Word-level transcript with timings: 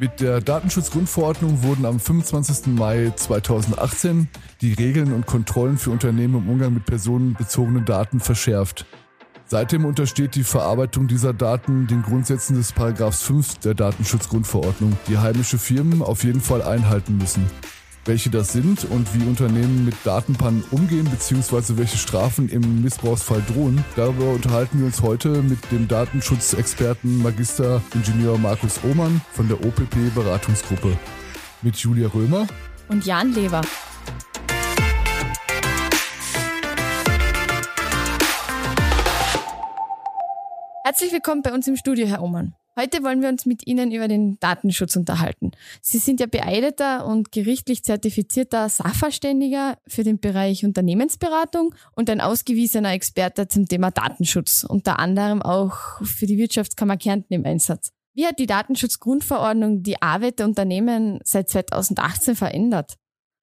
Mit 0.00 0.18
der 0.20 0.40
Datenschutzgrundverordnung 0.40 1.62
wurden 1.62 1.84
am 1.84 2.00
25. 2.00 2.68
Mai 2.68 3.12
2018 3.14 4.28
die 4.62 4.72
Regeln 4.72 5.12
und 5.12 5.26
Kontrollen 5.26 5.76
für 5.76 5.90
Unternehmen 5.90 6.36
im 6.36 6.48
Umgang 6.48 6.72
mit 6.72 6.86
personenbezogenen 6.86 7.84
Daten 7.84 8.18
verschärft. 8.18 8.86
Seitdem 9.44 9.84
untersteht 9.84 10.36
die 10.36 10.42
Verarbeitung 10.42 11.06
dieser 11.06 11.34
Daten 11.34 11.86
den 11.86 12.00
Grundsätzen 12.00 12.56
des 12.56 12.72
Paragraphs 12.72 13.20
5 13.24 13.58
der 13.58 13.74
Datenschutzgrundverordnung, 13.74 14.96
die 15.06 15.18
heimische 15.18 15.58
Firmen 15.58 16.00
auf 16.00 16.24
jeden 16.24 16.40
Fall 16.40 16.62
einhalten 16.62 17.18
müssen. 17.18 17.44
Welche 18.06 18.30
das 18.30 18.52
sind 18.52 18.84
und 18.84 19.14
wie 19.14 19.26
Unternehmen 19.26 19.84
mit 19.84 19.94
Datenpannen 20.04 20.64
umgehen 20.70 21.04
bzw. 21.04 21.76
welche 21.76 21.98
Strafen 21.98 22.48
im 22.48 22.82
Missbrauchsfall 22.82 23.42
drohen, 23.52 23.84
darüber 23.94 24.30
unterhalten 24.30 24.78
wir 24.78 24.86
uns 24.86 25.02
heute 25.02 25.42
mit 25.42 25.58
dem 25.70 25.86
Datenschutzexperten 25.86 27.22
Magister 27.22 27.82
Ingenieur 27.94 28.38
Markus 28.38 28.80
Ohmann 28.90 29.20
von 29.32 29.48
der 29.48 29.58
OPP 29.62 30.14
Beratungsgruppe. 30.14 30.96
Mit 31.60 31.76
Julia 31.76 32.08
Römer 32.08 32.46
und 32.88 33.04
Jan 33.04 33.34
Lever. 33.34 33.60
Herzlich 40.84 41.12
willkommen 41.12 41.42
bei 41.42 41.52
uns 41.52 41.68
im 41.68 41.76
Studio, 41.76 42.06
Herr 42.06 42.22
Oman. 42.22 42.54
Heute 42.80 43.04
wollen 43.04 43.20
wir 43.20 43.28
uns 43.28 43.44
mit 43.44 43.66
Ihnen 43.66 43.92
über 43.92 44.08
den 44.08 44.40
Datenschutz 44.40 44.96
unterhalten. 44.96 45.50
Sie 45.82 45.98
sind 45.98 46.18
ja 46.18 46.24
beeideter 46.24 47.04
und 47.04 47.30
gerichtlich 47.30 47.84
zertifizierter 47.84 48.70
Sachverständiger 48.70 49.76
für 49.86 50.02
den 50.02 50.18
Bereich 50.18 50.64
Unternehmensberatung 50.64 51.74
und 51.94 52.08
ein 52.08 52.22
ausgewiesener 52.22 52.92
Experte 52.92 53.48
zum 53.48 53.68
Thema 53.68 53.90
Datenschutz, 53.90 54.64
unter 54.66 54.98
anderem 54.98 55.42
auch 55.42 56.00
für 56.02 56.24
die 56.24 56.38
Wirtschaftskammer 56.38 56.96
Kärnten 56.96 57.34
im 57.34 57.44
Einsatz. 57.44 57.90
Wie 58.14 58.24
hat 58.24 58.38
die 58.38 58.46
Datenschutzgrundverordnung 58.46 59.82
die 59.82 60.00
Arbeit 60.00 60.38
der 60.38 60.46
Unternehmen 60.46 61.18
seit 61.22 61.50
2018 61.50 62.34
verändert? 62.34 62.94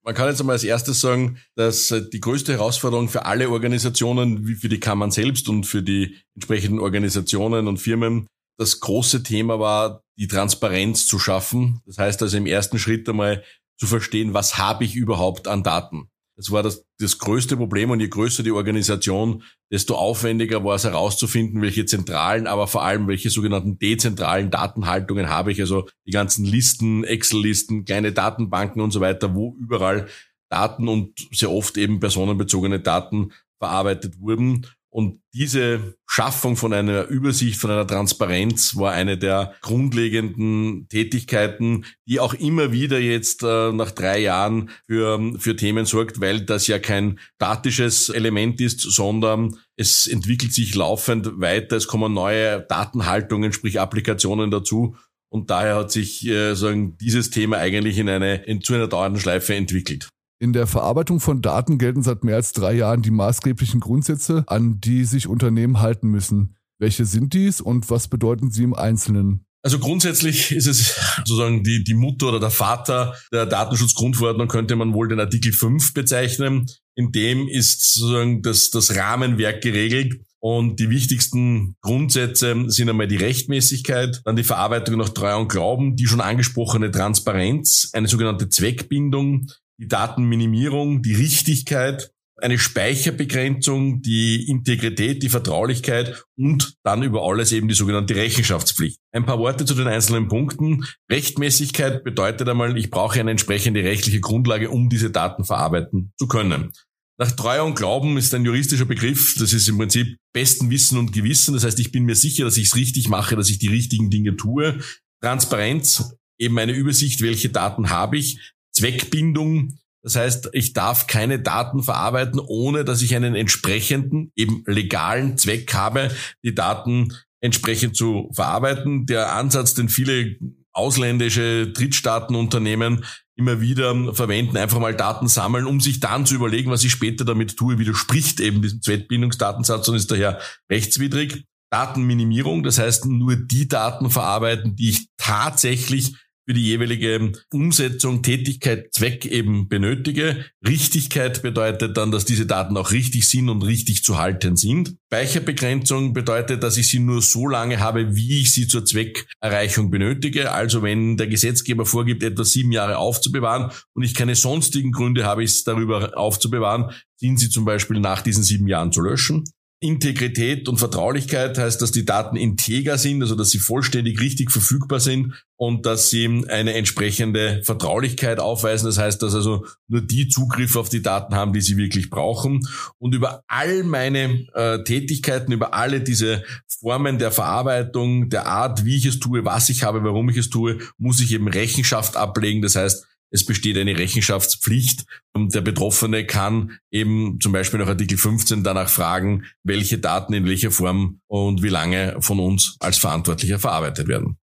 Man 0.03 0.16
kann 0.16 0.30
jetzt 0.30 0.40
einmal 0.40 0.56
als 0.56 0.64
erstes 0.64 1.00
sagen, 1.00 1.38
dass 1.53 1.94
die 2.12 2.19
größte 2.22 2.53
Herausforderung 2.53 3.08
für 3.08 3.28
alle 3.28 3.52
Organisationen, 3.52 4.47
wie 4.47 4.56
für 4.56 4.69
die 4.69 4.80
Kammern 4.80 5.12
selbst 5.12 5.47
und 5.47 5.66
für 5.66 5.84
die 5.84 6.17
entsprechenden 6.34 6.80
Organisationen 6.80 7.67
und 7.67 7.78
Firmen, 7.78 8.25
das 8.58 8.80
große 8.80 9.23
Thema 9.23 9.59
war, 9.59 10.03
die 10.17 10.27
Transparenz 10.27 11.05
zu 11.05 11.19
schaffen. 11.19 11.81
Das 11.86 11.97
heißt 11.97 12.22
also 12.22 12.38
im 12.38 12.45
ersten 12.45 12.80
Schritt 12.80 13.08
einmal 13.08 13.44
zu 13.77 13.86
verstehen, 13.86 14.33
was 14.33 14.58
habe 14.58 14.83
ich 14.83 14.95
überhaupt 14.95 15.47
an 15.47 15.63
Daten. 15.63 16.09
Das 16.38 16.52
war 16.52 16.61
das, 16.61 16.85
das 17.00 17.17
größte 17.17 17.58
Problem 17.58 17.89
und 17.89 18.00
je 18.00 18.09
größer 18.09 18.44
die 18.44 18.52
Organisation, 18.52 19.44
desto 19.72 19.95
aufwendiger 19.95 20.63
war 20.63 20.75
es 20.75 20.83
herauszufinden, 20.83 21.63
welche 21.63 21.85
zentralen, 21.85 22.45
aber 22.45 22.67
vor 22.67 22.83
allem 22.83 23.08
welche 23.08 23.31
sogenannten 23.31 23.80
dezentralen 23.80 24.52
Datenhaltungen 24.52 25.30
habe 25.30 25.52
ich, 25.52 25.59
also 25.59 25.89
die 26.05 26.11
ganzen 26.11 26.45
Listen, 26.45 27.03
Excel-Listen, 27.03 27.85
kleine 27.85 28.11
Datenbanken 28.11 28.81
und 28.81 28.91
so 28.91 29.02
weiter, 29.02 29.33
wo 29.33 29.55
überall 29.59 30.08
Daten 30.50 30.88
und 30.88 31.28
sehr 31.31 31.52
oft 31.52 31.75
eben 31.75 32.00
personenbezogene 32.00 32.80
Daten 32.80 33.31
verarbeitet 33.58 34.19
wurden. 34.19 34.67
Und 34.98 35.22
diese 35.31 35.94
Schaffung 36.08 36.56
von 36.56 36.73
einer 36.73 37.06
Übersicht, 37.06 37.62
von 37.62 37.70
einer 37.70 37.86
Transparenz 37.86 38.78
war 38.78 38.94
eine 38.94 39.16
der 39.16 39.53
grundlegenden 39.62 40.88
Tätigkeiten, 40.90 41.86
die 42.08 42.20
auch 42.20 42.34
immer 42.34 42.72
wieder 42.72 42.98
jetzt 42.98 43.44
äh, 43.44 43.72
nach 43.73 43.92
drei 43.92 44.18
Jahren 44.18 44.72
für, 44.88 45.36
für 45.38 45.56
Themen 45.56 45.86
sorgt, 45.86 46.20
weil 46.20 46.42
das 46.42 46.66
ja 46.66 46.80
kein 46.80 47.20
statisches 47.36 48.09
Element 48.09 48.59
ist, 48.59 48.81
sondern 48.81 49.59
es 49.75 50.08
entwickelt 50.08 50.53
sich 50.53 50.73
laufend 50.73 51.40
weiter. 51.40 51.75
Es 51.78 51.86
kommen 51.86 52.16
neue 52.16 52.62
Datenhaltungen, 52.62 53.53
sprich 53.53 53.80
Applikationen 53.80 54.50
dazu. 54.50 54.95
Und 55.30 55.52
daher 55.52 55.75
hat 55.75 55.92
sich 55.92 56.25
äh, 56.25 56.56
sagen, 56.56 56.98
dieses 56.98 57.30
Thema 57.30 57.58
eigentlich 57.58 58.00
in 58.00 58.09
eine, 58.09 58.45
in, 58.45 58.62
zu 58.62 58.73
einer 58.73 58.88
dauernden 58.88 59.22
Schleife 59.22 59.53
entwickelt. 59.53 60.09
In 60.40 60.53
der 60.53 60.68
Verarbeitung 60.68 61.20
von 61.20 61.42
Daten 61.42 61.80
gelten 61.80 62.03
seit 62.03 62.24
mehr 62.24 62.36
als 62.36 62.53
drei 62.53 62.74
Jahren 62.74 63.02
die 63.02 63.12
maßgeblichen 63.12 63.80
Grundsätze, 63.80 64.44
an 64.46 64.80
die 64.80 65.03
sich 65.03 65.28
Unternehmen 65.28 65.80
halten 65.80 66.09
müssen. 66.09 66.56
Welche 66.78 67.06
sind 67.06 67.34
dies 67.34 67.59
und 67.59 67.90
was 67.90 68.08
bedeuten 68.08 68.52
sie 68.52 68.64
im 68.64 68.76
Einzelnen? 68.76 69.47
Also 69.64 69.80
grundsätzlich 69.80 70.52
ist 70.52 70.68
es 70.68 70.96
sozusagen 71.18 71.64
die, 71.64 71.84
die 71.84 71.96
Mutter 71.96 72.28
oder 72.28 72.40
der 72.40 72.52
Vater 72.52 73.16
der 73.34 73.47
Datenschutzgrundverordnung, 73.47 74.47
könnte 74.47 74.76
man 74.76 74.94
wohl 74.94 75.08
den 75.08 75.20
Artikel 75.20 75.52
5 75.52 75.96
bezeichnen. 75.96 76.68
In 76.96 77.12
dem 77.12 77.47
ist 77.47 77.96
sozusagen 77.96 78.44
das, 78.44 78.70
das 78.70 78.96
Rahmenwerk 78.96 79.62
geregelt. 79.62 80.22
Und 80.40 80.80
die 80.80 80.92
wichtigsten 80.92 81.76
Grundsätze 81.81 82.66
sind 82.68 82.90
einmal 82.90 83.08
die 83.08 83.18
Rechtmäßigkeit, 83.18 84.22
dann 84.24 84.36
die 84.36 84.44
Verarbeitung 84.44 84.97
nach 84.97 85.09
Treu 85.09 85.36
und 85.36 85.50
Glauben, 85.50 85.96
die 85.96 86.06
schon 86.06 86.22
angesprochene 86.22 86.92
Transparenz, 86.92 87.90
eine 87.94 88.08
sogenannte 88.08 88.47
Zweckbindung, 88.47 89.47
die 89.80 89.88
Datenminimierung, 89.88 91.02
die 91.02 91.16
Richtigkeit, 91.16 92.12
eine 92.40 92.60
Speicherbegrenzung, 92.60 94.02
die 94.02 94.48
Integrität, 94.48 95.24
die 95.24 95.30
Vertraulichkeit 95.30 96.24
und 96.38 96.76
dann 96.84 97.02
über 97.02 97.24
alles 97.24 97.52
eben 97.52 97.68
die 97.68 97.74
sogenannte 97.74 98.16
Rechenschaftspflicht. 98.16 99.00
Ein 99.12 99.26
paar 99.26 99.40
Worte 99.40 99.66
zu 99.66 99.74
den 99.74 99.88
einzelnen 99.88 100.28
Punkten. 100.28 100.86
Rechtmäßigkeit 101.12 102.04
bedeutet 102.04 102.48
einmal, 102.48 102.78
ich 102.78 102.92
brauche 102.92 103.20
eine 103.20 103.32
entsprechende 103.32 103.84
rechtliche 103.84 104.20
Grundlage, 104.20 104.70
um 104.70 104.90
diese 104.90 105.10
Daten 105.10 105.46
verarbeiten 105.46 106.14
zu 106.18 106.28
können. 106.28 106.72
Nach 107.20 107.32
Treuer 107.32 107.66
und 107.66 107.76
Glauben 107.76 108.16
ist 108.18 108.36
ein 108.36 108.46
juristischer 108.46 108.86
Begriff, 108.86 109.36
das 109.40 109.52
ist 109.52 109.68
im 109.68 109.80
Prinzip 109.80 110.18
besten 110.34 110.70
Wissen 110.70 111.00
und 111.00 111.14
Gewissen. 111.14 111.56
Das 111.56 111.64
heißt, 111.64 111.80
ich 111.80 111.92
bin 111.92 112.04
mir 112.04 112.16
sicher, 112.16 112.46
dass 112.46 112.58
ich 112.58 112.68
es 112.68 112.76
richtig 112.76 113.09
mache, 113.09 113.36
dass 113.36 113.50
ich 113.50 113.58
die 113.58 113.70
richtigen 113.70 114.12
Dinge 114.12 114.36
tue. 114.36 114.80
Transparenz, 115.24 116.16
eben 116.40 116.59
eine 116.59 116.74
Übersicht, 116.74 117.22
welche 117.22 117.50
Daten 117.50 117.90
habe 117.90 118.20
ich. 118.20 118.54
Zweckbindung. 118.78 119.80
Das 120.04 120.16
heißt, 120.16 120.50
ich 120.54 120.74
darf 120.74 121.08
keine 121.08 121.40
Daten 121.40 121.84
verarbeiten, 121.84 122.40
ohne 122.40 122.86
dass 122.86 123.02
ich 123.02 123.16
einen 123.16 123.36
entsprechenden, 123.36 124.32
eben 124.36 124.64
legalen 124.66 125.38
Zweck 125.38 125.74
habe, 125.74 126.12
die 126.44 126.56
Daten 126.56 127.14
entsprechend 127.42 127.96
zu 127.96 128.30
verarbeiten. 128.34 129.06
Der 129.06 129.34
Ansatz, 129.34 129.74
den 129.74 129.90
viele 129.90 130.38
ausländische 130.72 131.72
Drittstaatenunternehmen 131.72 133.04
immer 133.36 133.62
wieder 133.62 134.14
verwenden, 134.14 134.58
einfach 134.58 134.80
mal 134.80 134.96
Daten 134.96 135.28
sammeln, 135.28 135.66
um 135.66 135.80
sich 135.80 136.00
dann 136.00 136.26
zu 136.26 136.36
überlegen, 136.36 136.72
was 136.72 136.84
ich 136.84 136.92
später 136.92 137.26
damit 137.26 137.58
tue, 137.58 137.80
widerspricht 137.80 138.40
eben 138.40 138.62
diesem 138.62 138.82
Zweckbindungsdatensatz 138.82 139.88
und 139.88 139.96
ist 139.96 140.12
daher 140.12 140.40
rechtswidrig. 140.72 141.46
Datenminimierung, 141.70 142.64
das 142.64 142.80
heißt 142.80 143.08
nur 143.08 143.36
die 143.36 143.68
Daten 143.68 144.09
verarbeiten, 144.09 144.76
die 144.76 144.90
ich 144.90 145.08
tatsächlich 145.18 146.16
für 146.47 146.53
die 146.53 146.63
jeweilige 146.63 147.34
Umsetzung, 147.52 148.24
Tätigkeit, 148.24 148.94
Zweck 148.94 149.25
eben 149.25 149.68
benötige. 149.68 150.46
Richtigkeit 150.66 151.41
bedeutet 151.41 151.97
dann, 151.97 152.09
dass 152.09 152.24
diese 152.24 152.46
Daten 152.46 152.78
auch 152.78 152.91
richtig 152.91 153.28
sind 153.28 153.50
und 153.50 153.63
richtig 153.63 154.03
zu 154.03 154.18
halten 154.18 154.56
sind. 154.56 154.96
Speicherbegrenzung 155.12 156.13
bedeutet, 156.13 156.63
dass 156.63 156.78
ich 156.78 156.88
sie 156.88 157.00
nur 157.00 157.22
so 157.22 157.47
lange 157.47 157.81
habe, 157.81 158.16
wie 158.16 158.40
ich 158.40 158.53
sie 158.53 158.68
zur 158.68 158.85
Zweckerreichung 158.85 159.91
benötige. 159.91 160.53
Also 160.53 160.81
wenn 160.84 161.18
der 161.18 161.28
Gesetzgeber 161.28 161.85
vorgibt, 161.85 162.24
etwa 162.24 162.46
sieben 162.46 162.72
Jahre 162.72 162.97
aufzubewahren 162.97 163.72
und 163.94 164.03
ich 164.03 164.16
keine 164.16 164.35
sonstigen 164.35 164.94
Gründe 164.94 165.25
habe, 165.25 165.44
es 165.44 165.66
darüber 165.66 166.18
aufzubewahren, 166.18 166.91
sind 167.18 167.40
sie 167.40 167.50
zum 167.50 167.66
Beispiel 167.66 168.00
nach 168.00 168.22
diesen 168.22 168.44
sieben 168.44 168.68
Jahren 168.68 168.94
zu 168.94 169.02
löschen. 169.02 169.44
Integrität 169.80 170.68
und 170.68 170.78
Vertraulichkeit 170.78 171.58
heißt, 171.58 171.82
dass 171.82 171.92
die 171.92 172.06
Daten 172.06 172.36
integer 172.36 172.98
sind, 172.98 173.22
also 173.22 173.36
dass 173.36 173.52
sie 173.52 173.60
vollständig 173.60 174.20
richtig 174.20 174.52
verfügbar 174.52 175.00
sind 175.00 175.34
und 175.56 175.86
dass 175.86 176.10
sie 176.10 176.46
eine 176.50 176.74
entsprechende 176.74 177.62
Vertraulichkeit 177.64 178.40
aufweisen. 178.40 178.88
Das 178.88 178.98
heißt, 178.98 179.22
dass 179.22 179.36
also 179.36 179.66
nur 179.88 180.02
die 180.02 180.30
Zugriff 180.30 180.76
auf 180.76 180.90
die 180.90 181.04
Daten 181.04 181.36
haben, 181.36 181.54
die 181.54 181.62
sie 181.62 181.78
wirklich 181.78 182.10
brauchen. 182.10 182.68
Und 182.98 183.14
über 183.14 183.44
all 183.48 183.84
meine 183.84 184.48
äh, 184.54 184.84
Tätigkeiten, 184.84 185.52
über 185.52 185.76
alle 185.76 186.02
diese 186.02 186.44
Formen 186.68 187.20
der 187.20 187.32
Verarbeitung, 187.32 188.30
der 188.30 188.47
Art, 188.47 188.84
wie 188.84 188.97
ich 188.97 189.06
es 189.06 189.20
tue, 189.20 189.46
was 189.46 189.70
ich 189.70 189.84
habe, 189.84 190.03
warum 190.03 190.30
ich 190.30 190.38
es 190.38 190.50
tue, 190.50 190.80
muss 190.97 191.22
ich 191.22 191.34
eben 191.34 191.47
Rechenschaft 191.47 192.18
ablegen. 192.18 192.62
Das 192.62 192.76
heißt, 192.76 193.07
es 193.32 193.46
besteht 193.46 193.78
eine 193.78 193.97
Rechenschaftspflicht 193.97 195.06
und 195.34 195.53
der 195.53 195.62
Betroffene 195.62 196.26
kann 196.26 196.79
eben 196.91 197.40
zum 197.41 197.52
Beispiel 197.52 197.79
nach 197.79 197.88
Artikel 197.88 198.18
15 198.18 198.64
danach 198.64 198.90
fragen, 198.90 199.46
welche 199.64 199.97
Daten 199.97 200.34
in 200.34 200.46
welcher 200.46 200.72
Form 200.72 201.20
und 201.28 201.62
wie 201.64 201.70
lange 201.70 202.18
von 202.20 202.40
uns 202.40 202.78
als 202.79 202.97
Verantwortlicher 202.97 203.59
verarbeitet 203.59 204.08
werden. 204.08 204.38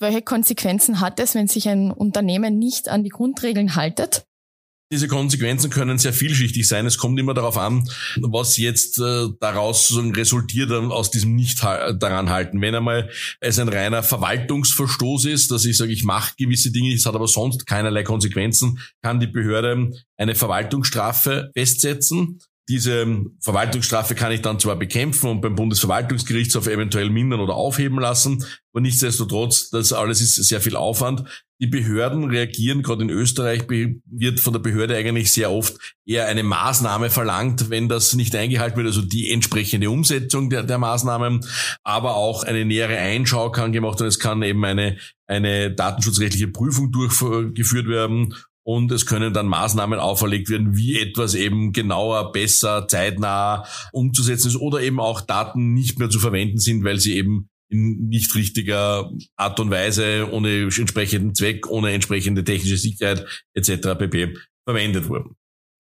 Welche 0.00 0.22
Konsequenzen 0.22 1.00
hat 1.00 1.18
es, 1.18 1.34
wenn 1.34 1.48
sich 1.48 1.68
ein 1.68 1.90
Unternehmen 1.90 2.58
nicht 2.58 2.88
an 2.88 3.02
die 3.02 3.10
Grundregeln 3.10 3.74
haltet? 3.74 4.27
Diese 4.90 5.06
Konsequenzen 5.06 5.68
können 5.68 5.98
sehr 5.98 6.14
vielschichtig 6.14 6.66
sein. 6.66 6.86
Es 6.86 6.96
kommt 6.96 7.20
immer 7.20 7.34
darauf 7.34 7.58
an, 7.58 7.86
was 8.22 8.56
jetzt 8.56 8.98
äh, 8.98 9.26
daraus 9.38 9.94
resultiert 9.94 10.70
aus 10.72 11.10
diesem 11.10 11.34
nicht 11.34 11.62
daran 11.62 12.30
halten. 12.30 12.62
Wenn 12.62 12.74
einmal 12.74 13.10
es 13.40 13.58
ein 13.58 13.68
reiner 13.68 14.02
Verwaltungsverstoß 14.02 15.26
ist, 15.26 15.50
dass 15.50 15.66
ich 15.66 15.76
sage, 15.76 15.92
ich 15.92 16.04
mache 16.04 16.32
gewisse 16.38 16.70
Dinge, 16.70 16.94
es 16.94 17.04
hat 17.04 17.14
aber 17.14 17.28
sonst 17.28 17.66
keinerlei 17.66 18.02
Konsequenzen, 18.02 18.78
kann 19.02 19.20
die 19.20 19.26
Behörde 19.26 19.92
eine 20.16 20.34
Verwaltungsstrafe 20.34 21.50
festsetzen. 21.54 22.40
Diese 22.68 23.24
Verwaltungsstrafe 23.40 24.14
kann 24.14 24.30
ich 24.30 24.42
dann 24.42 24.60
zwar 24.60 24.76
bekämpfen 24.76 25.30
und 25.30 25.40
beim 25.40 25.54
Bundesverwaltungsgerichtshof 25.54 26.66
eventuell 26.66 27.08
mindern 27.08 27.40
oder 27.40 27.54
aufheben 27.54 27.98
lassen, 27.98 28.44
aber 28.72 28.82
nichtsdestotrotz, 28.82 29.70
das 29.70 29.94
alles 29.94 30.20
ist 30.20 30.34
sehr 30.34 30.60
viel 30.60 30.76
Aufwand. 30.76 31.24
Die 31.60 31.66
Behörden 31.66 32.24
reagieren, 32.24 32.82
gerade 32.82 33.02
in 33.02 33.10
Österreich 33.10 33.64
wird 33.68 34.38
von 34.38 34.52
der 34.52 34.60
Behörde 34.60 34.94
eigentlich 34.94 35.32
sehr 35.32 35.50
oft 35.50 35.96
eher 36.06 36.26
eine 36.26 36.42
Maßnahme 36.42 37.10
verlangt, 37.10 37.70
wenn 37.70 37.88
das 37.88 38.14
nicht 38.14 38.36
eingehalten 38.36 38.76
wird, 38.76 38.86
also 38.86 39.02
die 39.02 39.32
entsprechende 39.32 39.90
Umsetzung 39.90 40.50
der, 40.50 40.62
der 40.62 40.78
Maßnahmen, 40.78 41.44
aber 41.82 42.16
auch 42.16 42.44
eine 42.44 42.64
nähere 42.66 42.98
Einschau 42.98 43.50
kann 43.50 43.72
gemacht 43.72 43.98
werden. 43.98 44.08
Es 44.08 44.20
kann 44.20 44.42
eben 44.42 44.64
eine, 44.64 44.98
eine 45.26 45.72
datenschutzrechtliche 45.72 46.48
Prüfung 46.48 46.92
durchgeführt 46.92 47.88
werden 47.88 48.34
und 48.68 48.92
es 48.92 49.06
können 49.06 49.32
dann 49.32 49.46
Maßnahmen 49.46 49.98
auferlegt 49.98 50.50
werden, 50.50 50.76
wie 50.76 51.00
etwas 51.00 51.34
eben 51.34 51.72
genauer, 51.72 52.32
besser, 52.32 52.86
zeitnah 52.86 53.64
umzusetzen 53.92 54.48
ist 54.48 54.56
oder 54.56 54.82
eben 54.82 55.00
auch 55.00 55.22
Daten 55.22 55.72
nicht 55.72 55.98
mehr 55.98 56.10
zu 56.10 56.20
verwenden 56.20 56.58
sind, 56.58 56.84
weil 56.84 56.98
sie 56.98 57.16
eben 57.16 57.48
in 57.70 58.08
nicht 58.08 58.34
richtiger 58.34 59.10
Art 59.36 59.58
und 59.58 59.70
Weise, 59.70 60.28
ohne 60.30 60.64
entsprechenden 60.64 61.34
Zweck, 61.34 61.66
ohne 61.66 61.92
entsprechende 61.92 62.44
technische 62.44 62.76
Sicherheit 62.76 63.24
etc. 63.54 63.96
pp. 63.98 64.34
verwendet 64.66 65.08
wurden. 65.08 65.34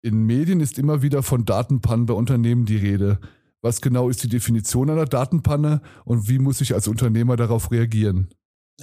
In 0.01 0.25
Medien 0.25 0.59
ist 0.59 0.79
immer 0.79 1.03
wieder 1.03 1.21
von 1.21 1.45
Datenpannen 1.45 2.07
bei 2.07 2.15
Unternehmen 2.15 2.65
die 2.65 2.77
Rede. 2.77 3.19
Was 3.61 3.81
genau 3.81 4.09
ist 4.09 4.23
die 4.23 4.29
Definition 4.29 4.89
einer 4.89 5.05
Datenpanne 5.05 5.83
und 6.03 6.27
wie 6.27 6.39
muss 6.39 6.61
ich 6.61 6.73
als 6.73 6.87
Unternehmer 6.87 7.35
darauf 7.35 7.69
reagieren? 7.69 8.29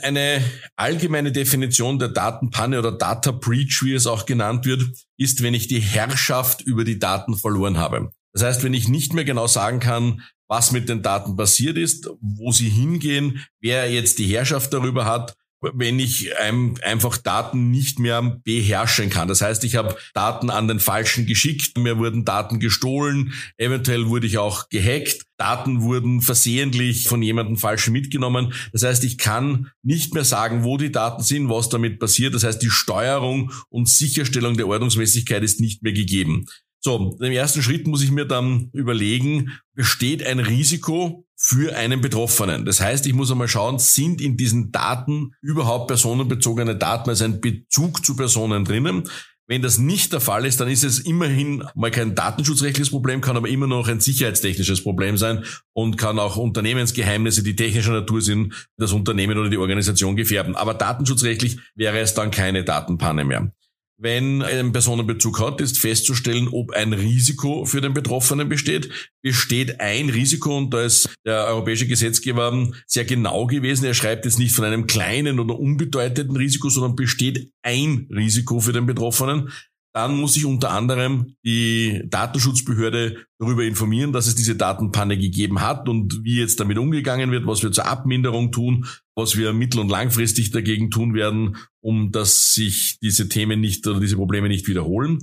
Eine 0.03 0.43
allgemeine 0.77 1.33
Definition 1.33 1.99
der 1.99 2.09
Datenpanne 2.09 2.79
oder 2.79 2.93
Data 2.93 3.33
Breach, 3.33 3.81
wie 3.83 3.95
es 3.95 4.07
auch 4.07 4.27
genannt 4.27 4.65
wird, 4.65 4.83
ist, 5.17 5.43
wenn 5.43 5.55
ich 5.55 5.67
die 5.67 5.81
Herrschaft 5.81 6.63
über 6.63 6.85
die 6.85 6.99
Daten 6.99 7.37
verloren 7.37 7.79
habe. 7.79 8.11
Das 8.33 8.43
heißt, 8.43 8.63
wenn 8.63 8.75
ich 8.75 8.89
nicht 8.89 9.15
mehr 9.15 9.25
genau 9.25 9.47
sagen 9.47 9.81
kann, 9.81 10.23
was 10.49 10.73
mit 10.73 10.89
den 10.89 11.03
Daten 11.03 11.37
passiert 11.37 11.77
ist, 11.77 12.09
wo 12.21 12.53
sie 12.53 12.69
hingehen, 12.69 13.45
wer 13.61 13.91
jetzt 13.91 14.19
die 14.19 14.27
Herrschaft 14.27 14.73
darüber 14.73 15.05
hat, 15.05 15.35
wenn 15.61 15.99
ich 15.99 16.37
einfach 16.39 17.17
Daten 17.17 17.71
nicht 17.71 17.99
mehr 17.99 18.41
beherrschen 18.45 19.11
kann. 19.11 19.29
Das 19.29 19.41
heißt, 19.41 19.65
ich 19.65 19.75
habe 19.77 19.97
Daten 20.15 20.51
an 20.51 20.69
den 20.69 20.79
Falschen 20.79 21.27
geschickt, 21.27 21.77
mir 21.77 21.99
wurden 21.99 22.25
Daten 22.25 22.61
gestohlen, 22.61 23.33
eventuell 23.57 24.07
wurde 24.07 24.29
ich 24.29 24.39
auch 24.39 24.69
gehackt, 24.69 25.25
Daten 25.39 25.83
wurden 25.83 26.21
versehentlich 26.21 27.09
von 27.09 27.23
jemandem 27.23 27.57
falsch 27.57 27.89
mitgenommen. 27.89 28.53
Das 28.73 28.83
heißt, 28.83 29.05
ich 29.05 29.19
kann 29.19 29.71
nicht 29.83 30.13
mehr 30.13 30.25
sagen, 30.25 30.65
wo 30.65 30.77
die 30.77 30.93
Daten 30.93 31.23
sind, 31.23 31.49
was 31.49 31.69
damit 31.69 32.01
passiert. 32.01 32.35
Das 32.35 32.45
heißt, 32.45 32.61
die 32.61 32.71
Steuerung 32.71 33.53
und 33.71 33.89
Sicherstellung 33.89 34.57
der 34.57 34.69
Ordnungsmäßigkeit 34.69 35.43
ist 35.43 35.61
nicht 35.61 35.83
mehr 35.83 35.93
gegeben. 35.93 36.47
So, 36.81 37.17
im 37.21 37.33
ersten 37.33 37.63
Schritt 37.63 37.87
muss 37.87 38.03
ich 38.03 38.11
mir 38.11 38.25
dann 38.25 38.71
überlegen, 38.73 39.59
besteht 39.75 40.25
ein 40.25 40.39
Risiko 40.39 41.27
für 41.37 41.77
einen 41.77 42.01
Betroffenen. 42.01 42.65
Das 42.65 42.81
heißt, 42.81 43.07
ich 43.07 43.15
muss 43.15 43.31
einmal 43.31 43.49
schauen, 43.49 43.79
sind 43.79 44.21
in 44.21 44.37
diesen 44.37 44.73
Daten 44.73 45.33
überhaupt 45.41 45.87
personenbezogene 45.89 46.77
Daten, 46.77 47.11
also 47.11 47.25
ein 47.25 47.41
Bezug 47.41 48.05
zu 48.05 48.17
Personen 48.17 48.65
drinnen. 48.65 49.09
Wenn 49.49 49.63
das 49.63 49.79
nicht 49.79 50.13
der 50.13 50.21
Fall 50.21 50.45
ist, 50.45 50.61
dann 50.61 50.69
ist 50.69 50.85
es 50.85 50.99
immerhin 50.99 51.65
mal 51.75 51.91
kein 51.91 52.15
datenschutzrechtliches 52.15 52.91
Problem, 52.91 53.23
kann 53.23 53.37
aber 53.37 53.49
immer 53.49 53.67
noch 53.67 53.89
ein 53.89 53.99
sicherheitstechnisches 53.99 54.83
Problem 54.83 55.17
sein 55.17 55.45
und 55.73 55.97
kann 55.97 56.19
auch 56.19 56.37
Unternehmensgeheimnisse, 56.37 57.43
die 57.43 57.57
technischer 57.57 57.93
Natur 57.93 58.21
sind, 58.21 58.69
das 58.77 58.93
Unternehmen 58.93 59.39
oder 59.39 59.49
die 59.49 59.57
Organisation 59.57 60.17
gefährden. 60.17 60.55
Aber 60.55 60.75
datenschutzrechtlich 60.75 61.59
wäre 61.75 61.99
es 61.99 62.13
dann 62.13 62.31
keine 62.31 62.63
Datenpanne 62.63 63.25
mehr 63.25 63.51
wenn 63.99 64.43
ein 64.43 64.73
Personenbezug 64.73 65.41
hat, 65.41 65.61
ist 65.61 65.79
festzustellen, 65.79 66.49
ob 66.49 66.71
ein 66.71 66.93
Risiko 66.93 67.65
für 67.65 67.81
den 67.81 67.95
Betroffenen 67.95 68.49
besteht. 68.49 68.89
Besteht 69.23 69.81
ein 69.81 70.09
Risiko 70.09 70.57
und 70.57 70.73
da 70.73 70.83
ist 70.83 71.11
der 71.27 71.47
europäische 71.47 71.89
Gesetzgeber 71.89 72.71
sehr 72.87 73.05
genau 73.05 73.47
gewesen. 73.47 73.85
Er 73.85 73.95
schreibt 73.95 74.25
jetzt 74.25 74.39
nicht 74.39 74.55
von 74.55 74.65
einem 74.65 74.87
kleinen 74.87 75.41
oder 75.41 75.59
unbedeutenden 75.59 76.37
Risiko, 76.37 76.69
sondern 76.69 76.95
besteht 76.95 77.51
ein 77.63 78.09
Risiko 78.15 78.61
für 78.61 78.73
den 78.73 78.87
Betroffenen 78.87 79.51
dann 79.95 80.17
muss 80.17 80.35
sich 80.35 80.45
unter 80.45 80.71
anderem 80.71 81.35
die 81.45 82.03
Datenschutzbehörde 82.07 83.25
darüber 83.39 83.65
informieren, 83.65 84.13
dass 84.13 84.27
es 84.27 84.35
diese 84.35 84.55
Datenpanne 84.55 85.19
gegeben 85.19 85.61
hat 85.61 85.89
und 85.89 86.23
wie 86.23 86.39
jetzt 86.39 86.61
damit 86.61 86.79
umgegangen 86.79 87.31
wird, 87.31 87.47
was 87.47 87.63
wir 87.63 87.73
zur 87.73 87.87
Abminderung 87.87 88.53
tun, 88.53 88.87
was 89.17 89.37
wir 89.37 89.53
mittel- 89.53 89.81
und 89.81 89.91
langfristig 89.91 90.51
dagegen 90.51 90.91
tun 90.91 91.15
werden, 91.15 91.57
um 91.81 92.13
dass 92.13 92.55
sich 92.55 92.99
diese 93.01 93.29
Themen 93.29 93.61
nicht 93.61 93.87
oder 93.87 94.01
diese 94.01 94.17
Probleme 94.17 94.49
nicht 94.49 94.69
wiederholen. 94.69 95.19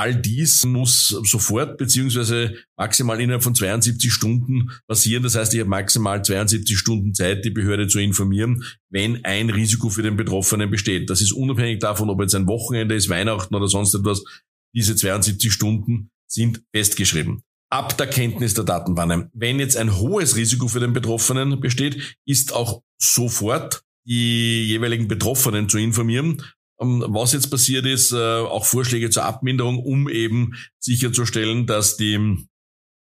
All 0.00 0.14
dies 0.14 0.64
muss 0.64 1.08
sofort 1.08 1.76
beziehungsweise 1.76 2.54
maximal 2.78 3.20
innerhalb 3.20 3.42
von 3.42 3.54
72 3.54 4.10
Stunden 4.10 4.70
passieren. 4.88 5.22
Das 5.22 5.34
heißt, 5.34 5.52
ich 5.52 5.60
habe 5.60 5.68
maximal 5.68 6.24
72 6.24 6.78
Stunden 6.78 7.12
Zeit, 7.12 7.44
die 7.44 7.50
Behörde 7.50 7.86
zu 7.86 7.98
informieren, 7.98 8.64
wenn 8.88 9.22
ein 9.26 9.50
Risiko 9.50 9.90
für 9.90 10.00
den 10.00 10.16
Betroffenen 10.16 10.70
besteht. 10.70 11.10
Das 11.10 11.20
ist 11.20 11.32
unabhängig 11.32 11.80
davon, 11.80 12.08
ob 12.08 12.18
jetzt 12.22 12.34
ein 12.34 12.46
Wochenende 12.46 12.94
ist, 12.94 13.10
Weihnachten 13.10 13.54
oder 13.54 13.68
sonst 13.68 13.92
etwas. 13.92 14.24
Diese 14.74 14.96
72 14.96 15.52
Stunden 15.52 16.10
sind 16.26 16.62
festgeschrieben. 16.74 17.42
Ab 17.68 17.98
der 17.98 18.06
Kenntnis 18.06 18.54
der 18.54 18.64
Datenbanne. 18.64 19.28
Wenn 19.34 19.60
jetzt 19.60 19.76
ein 19.76 19.98
hohes 19.98 20.34
Risiko 20.34 20.68
für 20.68 20.80
den 20.80 20.94
Betroffenen 20.94 21.60
besteht, 21.60 22.16
ist 22.24 22.54
auch 22.54 22.80
sofort 22.96 23.82
die 24.06 24.66
jeweiligen 24.66 25.08
Betroffenen 25.08 25.68
zu 25.68 25.76
informieren 25.76 26.42
was 26.80 27.32
jetzt 27.32 27.50
passiert 27.50 27.84
ist, 27.84 28.12
äh, 28.12 28.16
auch 28.16 28.64
Vorschläge 28.64 29.10
zur 29.10 29.24
Abminderung, 29.24 29.78
um 29.78 30.08
eben 30.08 30.54
sicherzustellen, 30.78 31.66
dass 31.66 31.96
die 31.96 32.48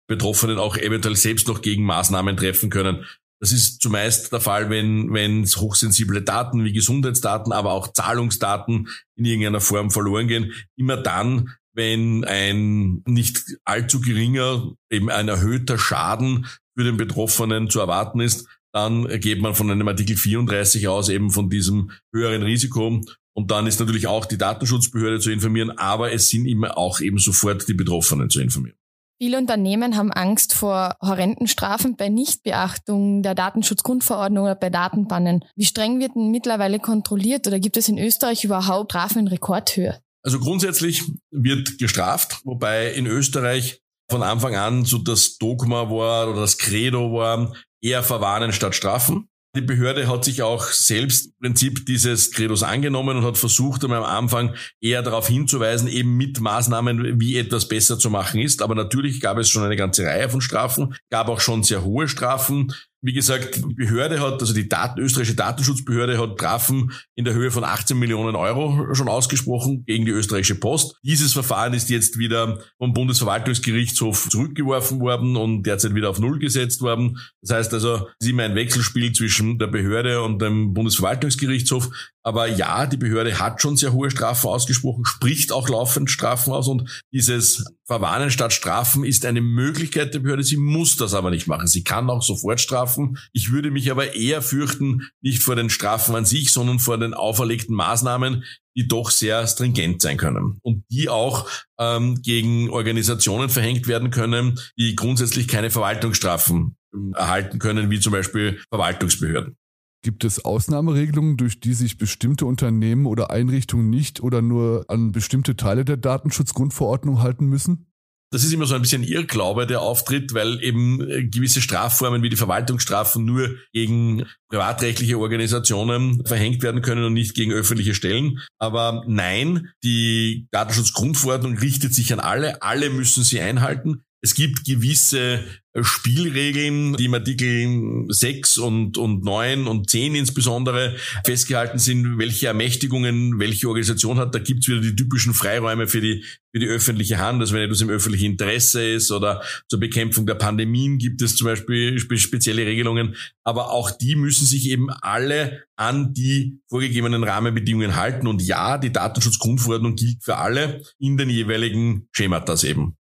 Betroffenen 0.08 0.58
auch 0.58 0.76
eventuell 0.76 1.16
selbst 1.16 1.48
noch 1.48 1.62
Gegenmaßnahmen 1.62 2.36
treffen 2.36 2.70
können. 2.70 3.06
Das 3.40 3.54
ist 3.54 3.82
zumeist 3.82 4.34
der 4.34 4.42
Fall, 4.42 4.70
wenn, 4.70 5.14
wenn 5.14 5.46
hochsensible 5.46 6.22
Daten 6.22 6.66
wie 6.66 6.74
Gesundheitsdaten, 6.74 7.54
aber 7.54 7.72
auch 7.72 7.94
Zahlungsdaten 7.94 8.90
in 9.16 9.26
irgendeiner 9.26 9.62
Form 9.62 9.92
verloren 9.92 10.28
gehen. 10.28 10.52
Immer 10.76 10.98
dann, 10.98 11.56
wenn 11.74 12.26
ein 12.26 13.02
nicht 13.06 13.46
allzu 13.64 14.02
geringer, 14.02 14.74
eben 14.90 15.10
ein 15.10 15.30
erhöhter 15.30 15.78
Schaden 15.78 16.48
für 16.76 16.84
den 16.84 16.98
Betroffenen 16.98 17.70
zu 17.70 17.80
erwarten 17.80 18.20
ist, 18.20 18.48
dann 18.74 19.08
geht 19.22 19.42
man 19.42 19.56
von 19.56 19.72
einem 19.72 19.88
Artikel 19.88 20.18
34 20.18 20.88
aus, 20.90 21.08
eben 21.08 21.32
von 21.32 21.50
diesem 21.50 21.92
höheren 22.14 22.44
Risiko 22.44 23.02
und 23.40 23.52
dann 23.52 23.68
ist 23.68 23.80
natürlich 23.80 24.06
auch 24.06 24.26
die 24.26 24.38
Datenschutzbehörde 24.38 25.22
zu 25.22 25.32
informieren, 25.32 25.72
aber 25.72 26.12
es 26.12 26.28
sind 26.28 26.46
immer 26.46 26.78
auch 26.78 27.00
eben 27.00 27.20
sofort 27.20 27.70
die 27.70 27.74
Betroffenen 27.74 28.30
zu 28.30 28.42
informieren. 28.42 28.76
Viele 29.18 29.38
Unternehmen 29.38 29.96
haben 29.96 30.12
Angst 30.12 30.54
vor 30.54 30.98
horrenden 31.02 31.48
Strafen 31.48 31.96
bei 31.96 32.10
Nichtbeachtung 32.10 33.24
der 33.24 33.36
Datenschutzgrundverordnung 33.36 34.44
oder 34.44 34.56
bei 34.56 34.70
Datenbannen. 34.70 35.46
Wie 35.56 35.64
streng 35.64 36.02
wird 36.02 36.16
denn 36.16 36.32
mittlerweile 36.32 36.80
kontrolliert 36.80 37.48
oder 37.48 37.62
gibt 37.62 37.78
es 37.78 37.88
in 37.88 37.98
Österreich 37.98 38.44
überhaupt 38.44 38.92
Strafen 38.92 39.20
in 39.20 39.28
Rekordhöhe? 39.30 39.98
Also 40.22 40.40
grundsätzlich 40.40 41.06
wird 41.32 41.78
gestraft, 41.78 42.42
wobei 42.44 42.92
in 42.92 43.08
Österreich 43.08 43.82
von 44.10 44.22
Anfang 44.22 44.56
an 44.56 44.84
so 44.84 44.98
das 44.98 45.38
Dogma 45.38 45.90
war 45.90 46.30
oder 46.30 46.42
das 46.42 46.58
Credo 46.58 47.14
war, 47.14 47.54
eher 47.82 48.04
verwarnen 48.04 48.52
statt 48.52 48.76
strafen. 48.76 49.29
Die 49.56 49.62
Behörde 49.62 50.08
hat 50.08 50.26
sich 50.26 50.44
auch 50.44 50.66
selbst 50.66 51.26
im 51.26 51.34
Prinzip 51.40 51.86
dieses 51.88 52.32
Credos 52.32 52.62
angenommen 52.62 53.18
und 53.18 53.26
hat 53.26 53.36
versucht, 53.36 53.84
am 53.84 53.92
Anfang 53.92 54.54
eher 54.80 55.02
darauf 55.02 55.28
hinzuweisen, 55.28 55.88
eben 55.88 56.18
mit 56.18 56.40
Maßnahmen, 56.40 57.20
wie 57.20 57.36
etwas 57.36 57.68
besser 57.68 57.98
zu 57.98 58.12
machen 58.12 58.40
ist. 58.40 58.62
Aber 58.62 58.76
natürlich 58.76 59.22
gab 59.22 59.40
es 59.40 59.50
schon 59.50 59.64
eine 59.64 59.76
ganze 59.76 60.04
Reihe 60.04 60.30
von 60.30 60.42
Strafen, 60.42 60.94
gab 61.10 61.30
auch 61.30 61.40
schon 61.40 61.64
sehr 61.64 61.84
hohe 61.84 62.08
Strafen. 62.08 62.72
Wie 63.02 63.14
gesagt, 63.14 63.56
die 63.56 63.74
Behörde 63.76 64.20
hat, 64.20 64.42
also 64.42 64.54
die 64.54 64.68
Daten, 64.68 65.00
österreichische 65.00 65.36
Datenschutzbehörde 65.36 66.18
hat 66.18 66.38
Strafen 66.60 66.92
in 67.16 67.26
der 67.26 67.34
Höhe 67.34 67.52
von 67.52 67.64
18 67.64 67.98
Millionen 67.98 68.36
Euro 68.36 68.94
schon 68.94 69.08
ausgesprochen 69.08 69.84
gegen 69.86 70.06
die 70.06 70.12
österreichische 70.12 70.56
Post. 70.56 70.98
Dieses 71.04 71.34
Verfahren 71.34 71.74
ist 71.74 71.90
jetzt 71.90 72.18
wieder 72.18 72.60
vom 72.78 72.94
Bundesverwaltungsgerichtshof 72.94 74.30
zurückgeworfen 74.30 75.00
worden 75.00 75.38
und 75.38 75.64
derzeit 75.64 75.96
wieder 75.96 76.10
auf 76.10 76.20
Null 76.20 76.40
gesetzt 76.40 76.82
worden. 76.82 77.20
Das 77.42 77.56
heißt 77.56 77.74
also, 77.74 78.08
es 78.20 78.26
ist 78.26 78.30
immer 78.30 78.44
ein 78.44 78.56
Wechselspiel 78.56 79.14
zwischen 79.14 79.60
der 79.60 79.68
Behörde 79.68 80.22
und 80.22 80.42
dem 80.42 80.74
Bundesverwaltungsgerichtshof. 80.74 81.90
Aber 82.24 82.48
ja, 82.48 82.86
die 82.86 82.98
Behörde 82.98 83.40
hat 83.40 83.62
schon 83.62 83.78
sehr 83.78 83.94
hohe 83.94 84.12
Strafen 84.12 84.48
ausgesprochen, 84.48 85.06
spricht 85.06 85.52
auch 85.52 85.70
laufend 85.70 86.12
Strafen 86.12 86.52
aus 86.52 86.68
und 86.68 87.04
dieses 87.14 87.66
Verwarnen 87.86 88.30
statt 88.30 88.54
Strafen 88.54 89.04
ist 89.04 89.26
eine 89.26 89.42
Möglichkeit 89.42 90.14
der 90.14 90.20
Behörde. 90.20 90.44
Sie 90.44 90.58
muss 90.58 90.98
das 90.98 91.14
aber 91.14 91.30
nicht 91.32 91.48
machen. 91.48 91.68
Sie 91.68 91.84
kann 91.84 92.10
auch 92.10 92.22
sofort 92.22 92.60
strafen. 92.60 93.18
Ich 93.32 93.52
würde 93.52 93.72
mich 93.72 93.90
aber 93.90 94.16
eher 94.16 94.42
fürchten, 94.42 95.10
nicht 95.22 95.42
vor 95.42 95.56
den 95.56 95.70
Strafen 95.70 96.14
an 96.16 96.26
sich, 96.26 96.52
sondern 96.52 96.80
vor 96.80 96.98
den 96.98 97.14
auferlegten 97.14 97.76
Maßnahmen, 97.76 98.44
die 98.76 98.88
doch 98.88 99.10
sehr 99.10 99.48
stringent 99.48 100.02
sein 100.02 100.18
können 100.18 100.60
und 100.62 100.84
die 100.92 101.10
auch 101.10 101.50
ähm, 101.80 102.22
gegen 102.22 102.70
Organisationen 102.70 103.50
verhängt 103.50 103.88
werden 103.88 104.12
können, 104.12 104.60
die 104.78 104.96
grundsätzlich 104.96 105.48
keine 105.48 105.72
Verwaltungsstrafen 105.72 106.76
erhalten 107.16 107.60
können, 107.60 107.90
wie 107.90 108.00
zum 108.00 108.14
Beispiel 108.14 108.62
Verwaltungsbehörden. 108.70 109.58
Gibt 110.02 110.24
es 110.24 110.46
Ausnahmeregelungen, 110.46 111.36
durch 111.36 111.60
die 111.60 111.74
sich 111.74 111.98
bestimmte 111.98 112.46
Unternehmen 112.46 113.06
oder 113.06 113.32
Einrichtungen 113.32 113.90
nicht 113.90 114.22
oder 114.22 114.42
nur 114.42 114.86
an 114.88 115.12
bestimmte 115.12 115.58
Teile 115.58 115.84
der 115.84 115.98
Datenschutzgrundverordnung 115.98 117.22
halten 117.22 117.48
müssen? 117.48 117.90
Das 118.32 118.44
ist 118.44 118.54
immer 118.54 118.68
so 118.68 118.76
ein 118.76 118.82
bisschen 118.82 119.04
Irrglaube, 119.04 119.66
der 119.66 119.82
auftritt, 119.82 120.36
weil 120.36 120.64
eben 120.64 121.02
äh, 121.02 121.26
gewisse 121.26 121.62
Strafformen 121.62 122.22
wie 122.22 122.30
die 122.30 122.36
Verwaltungsstrafen 122.36 123.26
nur 123.26 123.56
gegen 123.74 124.26
privatrechtliche 124.50 125.18
Organisationen 125.18 126.24
verhängt 126.26 126.62
werden 126.62 126.84
können 126.84 127.04
und 127.04 127.14
nicht 127.14 127.34
gegen 127.34 127.52
öffentliche 127.52 127.96
Stellen. 127.96 128.40
Aber 128.60 129.04
nein, 129.08 129.72
die 129.84 130.48
Datenschutzgrundverordnung 130.52 131.58
richtet 131.58 131.96
sich 131.96 132.14
an 132.14 132.20
alle. 132.20 132.62
Alle 132.62 132.92
müssen 132.92 133.24
sie 133.24 133.42
einhalten. 133.42 134.04
Es 134.22 134.34
gibt 134.34 134.66
gewisse 134.66 135.46
äh, 135.72 135.84
Spielregeln, 135.84 136.98
die 136.98 137.06
im 137.06 137.14
Artikel 137.14 138.06
6 138.10 138.58
und, 138.58 138.98
und 138.98 139.24
9 139.24 139.66
und 139.66 139.90
10 139.90 140.14
insbesondere 140.14 140.98
festgehalten 141.26 141.80
sind, 141.80 142.18
welche 142.18 142.48
Ermächtigungen 142.48 143.40
welche 143.40 143.70
Organisation 143.70 144.18
hat. 144.18 144.36
Da 144.36 144.40
gibt's 144.40 144.68
wieder 144.68 144.82
die 144.82 144.96
typischen 144.96 145.34
Freiräume 145.34 145.88
für 145.88 146.02
die, 146.02 146.26
für 146.52 146.60
die 146.60 146.68
öffentliche 146.68 147.20
Hand, 147.20 147.40
also 147.40 147.54
wenn 147.54 147.62
etwas 147.62 147.80
im 147.80 147.90
öffentlichen 147.90 148.32
Interesse 148.32 148.90
ist 148.90 149.10
oder 149.10 149.42
zur 149.70 149.80
Bekämpfung 149.80 150.26
der 150.26 150.36
Pandemien 150.36 150.98
gibt 150.98 151.22
es 151.22 151.38
zum 151.38 151.46
Beispiel 151.46 151.98
spezielle 152.00 152.66
Regelungen. 152.66 153.16
Aber 153.46 153.72
auch 153.72 153.90
die 153.90 154.18
müssen 154.18 154.46
sich 154.46 154.70
eben 154.70 154.90
alle 154.90 155.64
an 155.78 156.14
die 156.14 156.60
vorgegebenen 156.68 157.24
Rahmenbedingungen 157.24 157.96
halten. 157.96 158.28
Und 158.28 158.42
ja, 158.42 158.78
die 158.78 158.92
Datenschutzgrundverordnung 158.92 159.96
gilt 159.96 160.26
für 160.26 160.38
alle 160.38 160.82
in 160.98 161.16
den 161.16 161.30
jeweiligen 161.30 162.10
Schematas 162.12 162.66
eben. 162.66 162.99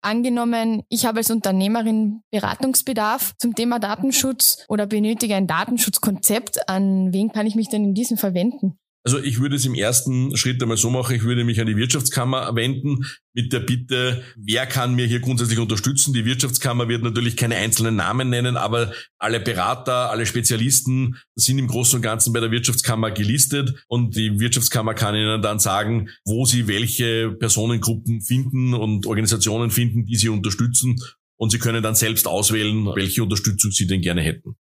Angenommen, 0.00 0.82
ich 0.88 1.06
habe 1.06 1.18
als 1.18 1.30
Unternehmerin 1.30 2.22
Beratungsbedarf 2.30 3.34
zum 3.38 3.54
Thema 3.54 3.80
Datenschutz 3.80 4.64
oder 4.68 4.86
benötige 4.86 5.34
ein 5.34 5.48
Datenschutzkonzept. 5.48 6.68
An 6.68 7.12
wen 7.12 7.32
kann 7.32 7.46
ich 7.46 7.56
mich 7.56 7.68
denn 7.68 7.84
in 7.84 7.94
diesem 7.94 8.16
verwenden? 8.16 8.78
Also 9.08 9.20
ich 9.20 9.40
würde 9.40 9.56
es 9.56 9.64
im 9.64 9.74
ersten 9.74 10.36
Schritt 10.36 10.60
einmal 10.60 10.76
so 10.76 10.90
machen, 10.90 11.16
ich 11.16 11.22
würde 11.22 11.42
mich 11.42 11.58
an 11.62 11.66
die 11.66 11.78
Wirtschaftskammer 11.78 12.54
wenden 12.54 13.06
mit 13.32 13.54
der 13.54 13.60
Bitte, 13.60 14.22
wer 14.36 14.66
kann 14.66 14.96
mir 14.96 15.06
hier 15.06 15.20
grundsätzlich 15.20 15.58
unterstützen. 15.58 16.12
Die 16.12 16.26
Wirtschaftskammer 16.26 16.88
wird 16.90 17.04
natürlich 17.04 17.34
keine 17.34 17.56
einzelnen 17.56 17.96
Namen 17.96 18.28
nennen, 18.28 18.58
aber 18.58 18.92
alle 19.16 19.40
Berater, 19.40 20.10
alle 20.10 20.26
Spezialisten 20.26 21.16
sind 21.36 21.58
im 21.58 21.68
Großen 21.68 21.96
und 21.96 22.02
Ganzen 22.02 22.34
bei 22.34 22.40
der 22.40 22.50
Wirtschaftskammer 22.50 23.10
gelistet 23.10 23.82
und 23.88 24.14
die 24.14 24.38
Wirtschaftskammer 24.38 24.92
kann 24.92 25.14
Ihnen 25.14 25.40
dann 25.40 25.58
sagen, 25.58 26.10
wo 26.26 26.44
Sie 26.44 26.68
welche 26.68 27.30
Personengruppen 27.30 28.20
finden 28.20 28.74
und 28.74 29.06
Organisationen 29.06 29.70
finden, 29.70 30.04
die 30.04 30.16
Sie 30.16 30.28
unterstützen 30.28 31.00
und 31.38 31.48
Sie 31.50 31.58
können 31.58 31.82
dann 31.82 31.94
selbst 31.94 32.26
auswählen, 32.26 32.84
welche 32.94 33.22
Unterstützung 33.22 33.70
Sie 33.70 33.86
denn 33.86 34.02
gerne 34.02 34.20
hätten. 34.20 34.57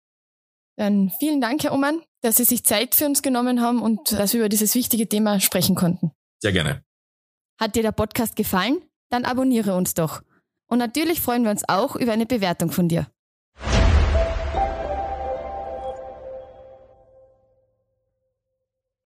Dann 0.77 1.11
vielen 1.19 1.41
Dank, 1.41 1.63
Herr 1.63 1.73
Oman, 1.73 2.01
dass 2.21 2.37
Sie 2.37 2.43
sich 2.43 2.63
Zeit 2.63 2.95
für 2.95 3.05
uns 3.05 3.21
genommen 3.21 3.61
haben 3.61 3.81
und 3.81 4.11
dass 4.11 4.33
wir 4.33 4.41
über 4.41 4.49
dieses 4.49 4.75
wichtige 4.75 5.09
Thema 5.09 5.39
sprechen 5.39 5.75
konnten. 5.75 6.11
Sehr 6.39 6.51
gerne. 6.51 6.83
Hat 7.59 7.75
dir 7.75 7.81
der 7.81 7.91
Podcast 7.91 8.35
gefallen? 8.35 8.81
Dann 9.09 9.25
abonniere 9.25 9.75
uns 9.75 9.95
doch. 9.95 10.21
Und 10.67 10.77
natürlich 10.77 11.19
freuen 11.21 11.43
wir 11.43 11.51
uns 11.51 11.67
auch 11.67 11.95
über 11.95 12.11
eine 12.11 12.25
Bewertung 12.25 12.71
von 12.71 12.87
dir. 12.87 13.07